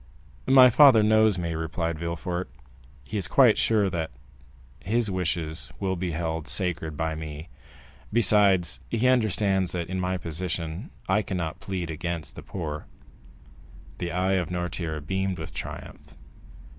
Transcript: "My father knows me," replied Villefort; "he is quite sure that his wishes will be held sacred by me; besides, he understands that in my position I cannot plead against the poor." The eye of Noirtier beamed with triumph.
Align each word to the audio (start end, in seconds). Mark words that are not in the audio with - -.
"My 0.47 0.71
father 0.71 1.03
knows 1.03 1.37
me," 1.37 1.53
replied 1.53 1.99
Villefort; 1.99 2.49
"he 3.03 3.17
is 3.17 3.27
quite 3.27 3.59
sure 3.59 3.87
that 3.91 4.09
his 4.79 5.11
wishes 5.11 5.71
will 5.79 5.95
be 5.95 6.09
held 6.09 6.47
sacred 6.47 6.97
by 6.97 7.13
me; 7.13 7.49
besides, 8.11 8.79
he 8.89 9.07
understands 9.07 9.73
that 9.73 9.89
in 9.89 9.99
my 9.99 10.17
position 10.17 10.89
I 11.07 11.21
cannot 11.21 11.59
plead 11.59 11.91
against 11.91 12.35
the 12.35 12.41
poor." 12.41 12.87
The 13.99 14.11
eye 14.11 14.33
of 14.41 14.49
Noirtier 14.49 15.01
beamed 15.05 15.37
with 15.37 15.53
triumph. 15.53 16.15